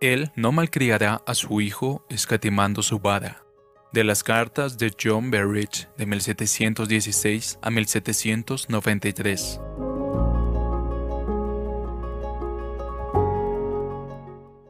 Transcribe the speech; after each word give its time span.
Él 0.00 0.30
no 0.36 0.52
malcriará 0.52 1.22
a 1.26 1.34
su 1.34 1.60
hijo 1.60 2.04
escatimando 2.08 2.82
su 2.82 3.00
vara. 3.00 3.42
De 3.92 4.04
las 4.04 4.22
cartas 4.22 4.78
de 4.78 4.94
John 5.02 5.32
Berridge 5.32 5.88
de 5.96 6.06
1716 6.06 7.58
a 7.60 7.70
1793. 7.70 9.60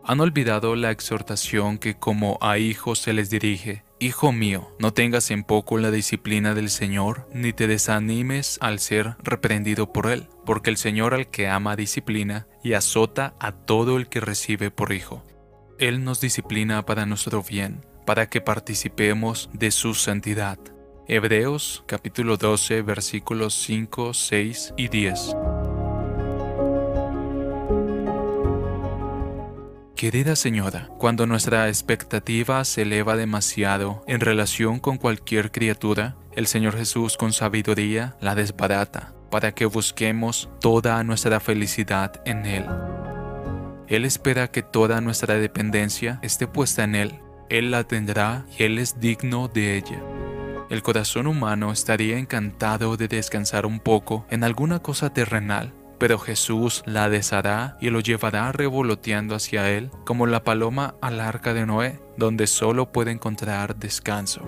Han 0.05 0.21
olvidado 0.21 0.75
la 0.77 0.91
exhortación 0.91 1.77
que 1.77 1.99
como 1.99 2.39
a 2.41 2.57
hijos 2.57 3.01
se 3.01 3.13
les 3.13 3.29
dirige. 3.29 3.85
Hijo 4.01 4.31
mío, 4.31 4.71
no 4.79 4.93
tengas 4.93 5.33
en 5.33 5.43
poco 5.43 5.77
la 5.77 5.91
disciplina 5.91 6.55
del 6.55 6.71
Señor, 6.71 7.29
ni 7.35 7.53
te 7.53 7.67
desanimes 7.67 8.59
al 8.61 8.79
ser 8.79 9.17
reprendido 9.25 9.93
por 9.93 10.07
Él, 10.07 10.29
porque 10.47 10.71
el 10.71 10.77
Señor 10.77 11.15
al 11.15 11.29
que 11.31 11.49
ama 11.49 11.75
disciplina 11.75 12.47
y 12.63 12.75
azota 12.75 13.35
a 13.41 13.51
todo 13.51 13.97
el 13.97 14.09
que 14.09 14.21
recibe 14.21 14.71
por 14.71 14.93
hijo. 14.93 15.25
Él 15.81 16.05
nos 16.05 16.21
disciplina 16.21 16.87
para 16.87 17.07
nuestro 17.07 17.43
bien, 17.43 17.85
para 18.07 18.29
que 18.29 18.41
participemos 18.41 19.51
de 19.53 19.73
su 19.73 19.95
santidad. 19.95 20.61
Hebreos 21.09 21.83
capítulo 21.89 22.37
12 22.37 22.83
versículos 22.83 23.55
5, 23.55 24.15
6 24.15 24.75
y 24.77 24.89
10. 24.89 25.35
Querida 29.99 30.37
señora, 30.37 30.89
cuando 30.97 31.27
nuestra 31.27 31.67
expectativa 31.67 32.65
se 32.65 32.83
eleva 32.83 33.17
demasiado 33.17 34.05
en 34.07 34.21
relación 34.21 34.79
con 34.79 34.97
cualquier 34.97 35.51
criatura, 35.51 36.15
el 36.37 36.47
Señor 36.47 36.77
Jesús 36.77 37.17
con 37.17 37.33
sabiduría 37.33 38.15
la 38.21 38.37
desbarata 38.37 39.13
para 39.29 39.57
que 39.57 39.67
busquemos 39.67 40.51
toda 40.61 41.03
nuestra 41.03 41.41
felicidad 41.41 42.23
en 42.25 42.47
Él. 42.47 42.65
Él 43.89 44.05
espera 44.05 44.53
que 44.53 44.63
toda 44.63 45.01
nuestra 45.01 45.35
dependencia 45.35 46.21
esté 46.23 46.47
puesta 46.47 46.85
en 46.85 46.95
Él. 46.95 47.19
Él 47.49 47.73
la 47.73 47.83
tendrá 47.83 48.47
y 48.57 48.63
Él 48.63 48.79
es 48.79 49.01
digno 49.01 49.49
de 49.49 49.79
ella. 49.79 50.01
El 50.71 50.81
corazón 50.85 51.27
humano 51.27 51.73
estaría 51.73 52.19
encantado 52.19 52.97
de 52.97 53.09
descansar 53.09 53.67
un 53.67 53.81
poco 53.81 54.27
en 54.31 54.45
alguna 54.45 54.79
cosa 54.79 55.13
terrenal 55.13 55.75
pero 55.99 56.19
Jesús 56.19 56.83
la 56.87 57.09
deshará 57.09 57.77
y 57.81 57.91
lo 57.91 58.01
llevará 58.01 58.53
revoloteando 58.53 59.35
hacia 59.35 59.71
él 59.71 59.91
como 60.05 60.27
la 60.27 60.45
paloma 60.45 60.95
al 61.01 61.21
arca 61.21 61.55
de 61.55 61.67
Noé, 61.67 62.01
donde 62.17 62.47
solo 62.47 62.93
puede 62.93 63.11
encontrar 63.11 63.77
descanso. 63.77 64.43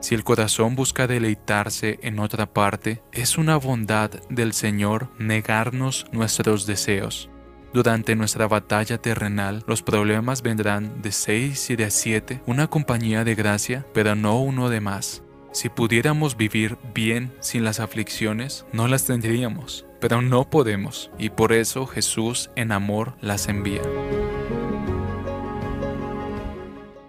Si 0.00 0.16
el 0.16 0.24
corazón 0.24 0.74
busca 0.74 1.06
deleitarse 1.06 2.00
en 2.02 2.18
otra 2.18 2.46
parte, 2.46 3.02
es 3.12 3.38
una 3.38 3.56
bondad 3.56 4.10
del 4.28 4.52
Señor 4.52 5.08
negarnos 5.18 6.06
nuestros 6.10 6.66
deseos. 6.66 7.30
Durante 7.72 8.16
nuestra 8.16 8.48
batalla 8.48 8.98
terrenal, 8.98 9.62
los 9.66 9.82
problemas 9.82 10.42
vendrán 10.42 11.00
de 11.00 11.12
seis 11.12 11.70
y 11.70 11.76
de 11.76 11.90
siete, 11.90 12.42
una 12.46 12.66
compañía 12.66 13.24
de 13.24 13.34
gracia, 13.36 13.86
pero 13.94 14.14
no 14.14 14.40
uno 14.40 14.68
de 14.68 14.80
más. 14.80 15.22
Si 15.52 15.68
pudiéramos 15.68 16.38
vivir 16.38 16.78
bien 16.94 17.30
sin 17.40 17.62
las 17.62 17.78
aflicciones, 17.78 18.64
no 18.72 18.88
las 18.88 19.04
tendríamos, 19.04 19.84
pero 20.00 20.22
no 20.22 20.48
podemos, 20.48 21.10
y 21.18 21.28
por 21.28 21.52
eso 21.52 21.86
Jesús 21.86 22.50
en 22.56 22.72
amor 22.72 23.12
las 23.20 23.48
envía. 23.48 23.82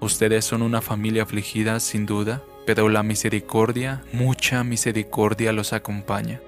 Ustedes 0.01 0.43
son 0.43 0.61
una 0.61 0.81
familia 0.81 1.23
afligida 1.23 1.79
sin 1.79 2.05
duda, 2.05 2.43
pero 2.65 2.89
la 2.89 3.01
misericordia, 3.01 4.03
mucha 4.11 4.65
misericordia 4.65 5.53
los 5.53 5.71
acompaña. 5.71 6.41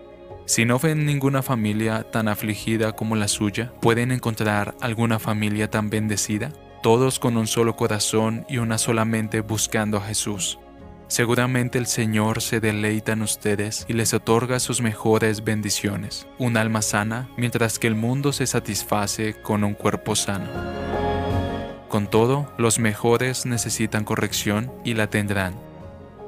Si 0.44 0.66
no 0.66 0.80
ven 0.80 1.06
ninguna 1.06 1.42
familia 1.42 2.04
tan 2.12 2.28
afligida 2.28 2.92
como 2.92 3.16
la 3.16 3.30
suya, 3.30 3.72
¿pueden 3.82 4.12
encontrar 4.12 4.76
alguna 4.82 5.18
familia 5.18 5.72
tan 5.72 5.90
bendecida? 5.90 6.52
Todos 6.84 7.20
con 7.20 7.38
un 7.38 7.48
solo 7.48 7.78
corazón 7.78 8.46
y 8.50 8.58
una 8.58 8.78
sola 8.78 9.06
mente 9.06 9.40
buscando 9.40 9.98
a 9.98 10.02
Jesús. 10.02 10.60
Seguramente 11.08 11.78
el 11.78 11.86
Señor 11.86 12.42
se 12.42 12.60
deleita 12.60 13.12
en 13.12 13.22
ustedes 13.22 13.86
y 13.88 13.94
les 13.94 14.14
otorga 14.14 14.60
sus 14.60 14.82
mejores 14.82 15.44
bendiciones, 15.44 16.28
un 16.40 16.58
alma 16.58 16.82
sana, 16.82 17.30
mientras 17.38 17.78
que 17.78 17.88
el 17.88 17.96
mundo 17.96 18.34
se 18.34 18.48
satisface 18.48 19.36
con 19.36 19.64
un 19.64 19.76
cuerpo 19.76 20.16
sano. 20.16 20.50
Con 21.90 22.08
todo, 22.08 22.52
los 22.58 22.80
mejores 22.80 23.46
necesitan 23.46 24.04
corrección 24.04 24.72
y 24.84 24.96
la 24.96 25.08
tendrán. 25.08 25.56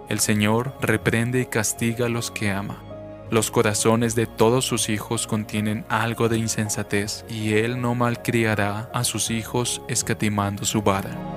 El 0.09 0.19
Señor 0.19 0.77
reprende 0.79 1.41
y 1.41 1.45
castiga 1.47 2.05
a 2.05 2.09
los 2.09 2.29
que 2.29 2.51
ama. 2.51 2.83
Los 3.31 3.51
corazones 3.51 4.15
de 4.15 4.27
todos 4.27 4.63
sus 4.63 4.87
hijos 4.87 5.27
contienen 5.27 5.85
algo 5.89 6.29
de 6.29 6.37
insensatez 6.37 7.25
y 7.27 7.55
Él 7.55 7.81
no 7.81 7.95
malcriará 7.95 8.89
a 8.93 9.03
sus 9.03 9.31
hijos 9.31 9.81
escatimando 9.89 10.63
su 10.63 10.81
vara. 10.81 11.36